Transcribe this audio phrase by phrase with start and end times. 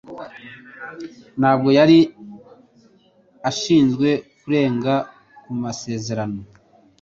[1.39, 1.99] Ntabwo yari
[3.49, 4.93] ashinzwe kurenga
[5.43, 6.41] ku masezerano.